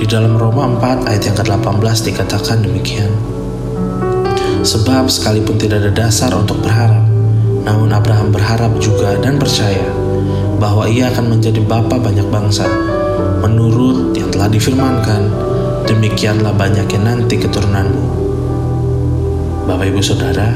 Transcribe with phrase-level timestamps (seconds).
[0.00, 3.12] Di dalam Roma 4 ayat yang ke-18 dikatakan demikian.
[4.64, 7.04] Sebab sekalipun tidak ada dasar untuk berharap
[7.68, 9.84] Namun Abraham berharap juga dan percaya
[10.56, 12.64] Bahwa ia akan menjadi bapa banyak bangsa.
[13.44, 15.28] Menurut yang telah difirmankan
[15.84, 18.04] Demikianlah banyaknya nanti keturunanmu.
[19.68, 20.48] Bapak ibu saudara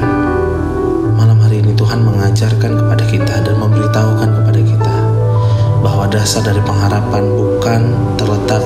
[1.13, 4.95] Malam hari ini Tuhan mengajarkan kepada kita dan memberitahukan kepada kita
[5.85, 7.81] bahwa dasar dari pengharapan bukan
[8.17, 8.57] terletak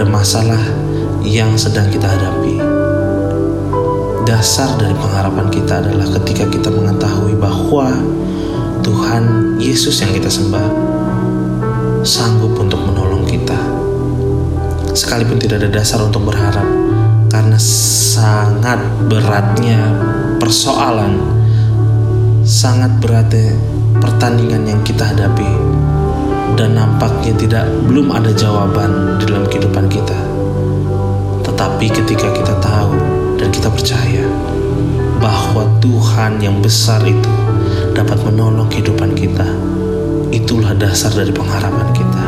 [0.00, 0.62] pada masalah
[1.20, 2.56] yang sedang kita hadapi.
[4.24, 8.00] Dasar dari pengharapan kita adalah ketika kita mengetahui bahwa
[8.80, 9.24] Tuhan
[9.60, 10.72] Yesus yang kita sembah
[12.00, 13.60] sanggup untuk menolong kita.
[14.96, 16.64] Sekalipun tidak ada dasar untuk berharap
[17.28, 19.84] karena sangat beratnya
[20.40, 21.20] persoalan,
[22.48, 23.52] sangat beratnya
[24.00, 25.89] pertandingan yang kita hadapi
[26.56, 30.18] dan nampaknya tidak belum ada jawaban di dalam kehidupan kita.
[31.46, 32.94] Tetapi ketika kita tahu
[33.36, 34.24] dan kita percaya
[35.20, 37.32] bahwa Tuhan yang besar itu
[37.92, 39.44] dapat menolong kehidupan kita,
[40.32, 42.24] itulah dasar dari pengharapan kita.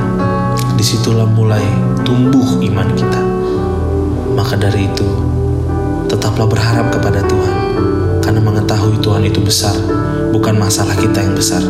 [0.77, 1.65] Di situlah mulai
[2.05, 3.23] tumbuh iman kita.
[4.33, 5.09] Maka dari itu,
[6.09, 7.59] tetaplah berharap kepada Tuhan,
[8.25, 9.77] karena mengetahui Tuhan itu besar,
[10.33, 11.61] bukan masalah kita yang besar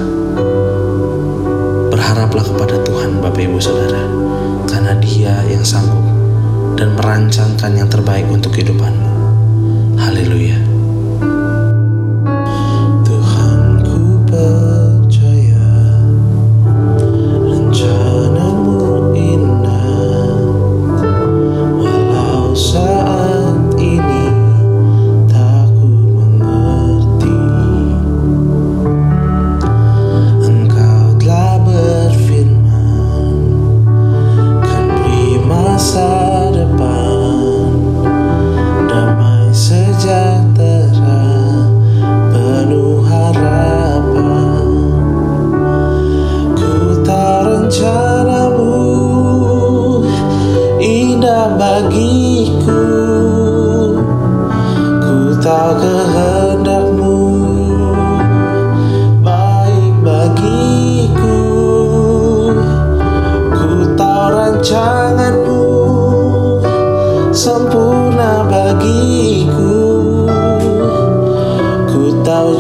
[2.22, 4.06] berharaplah kepada Tuhan Bapak Ibu Saudara
[4.70, 6.06] karena dia yang sanggup
[6.78, 9.10] dan merancangkan yang terbaik untuk kehidupanmu.
[9.98, 10.71] Haleluya.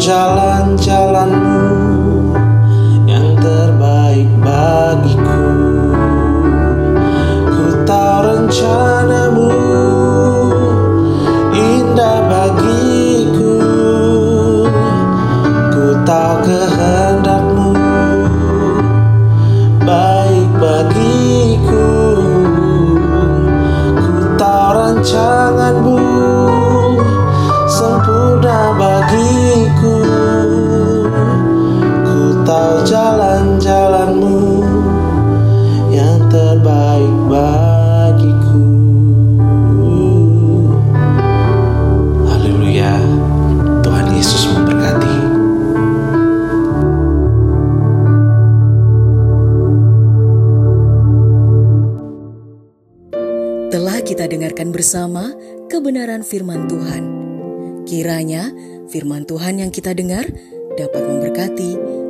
[0.00, 1.60] Jalan-jalanmu
[3.04, 5.44] Yang terbaik bagiku.
[7.52, 9.52] Ku tahu rencanamu
[11.52, 13.60] Indah bagiku.
[15.68, 17.76] Ku tahu kehendakmu
[19.84, 21.88] Baik bagiku.
[24.00, 25.41] Ku tahu rencanamu
[53.72, 55.36] Telah kita dengarkan bersama
[55.68, 57.04] kebenaran firman Tuhan.
[57.84, 58.48] Kiranya
[58.88, 60.28] firman Tuhan yang kita dengar
[60.80, 62.01] dapat memberkati,